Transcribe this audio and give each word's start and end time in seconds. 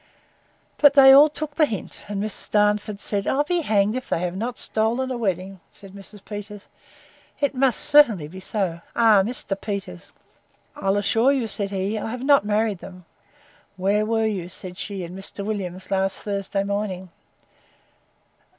But 0.79 0.95
they 0.95 1.11
all 1.11 1.29
took 1.29 1.53
the 1.57 1.67
hint; 1.67 2.01
and 2.07 2.19
Miss 2.19 2.49
Darnford 2.49 2.99
said, 2.99 3.27
I'll 3.27 3.43
be 3.43 3.59
hanged 3.61 3.95
if 3.95 4.09
they 4.09 4.17
have 4.21 4.35
not 4.35 4.57
stolen 4.57 5.11
a 5.11 5.15
wedding! 5.15 5.59
said 5.71 5.91
Mrs. 5.93 6.25
Peters, 6.25 6.67
It 7.39 7.53
must 7.53 7.81
certainly 7.81 8.27
be 8.27 8.39
so! 8.39 8.81
Ah! 8.95 9.21
Mr. 9.21 9.55
Peters. 9.61 10.11
I'll 10.75 10.97
assure 10.97 11.31
you, 11.31 11.47
said 11.47 11.69
he, 11.69 11.99
I 11.99 12.09
have 12.09 12.23
not 12.23 12.43
married 12.43 12.79
them. 12.79 13.05
Where 13.77 14.03
were 14.03 14.25
you, 14.25 14.49
said 14.49 14.75
she, 14.75 15.03
and 15.03 15.15
Mr. 15.15 15.45
Williams, 15.45 15.91
last 15.91 16.23
Thursday 16.23 16.63
morning? 16.63 17.09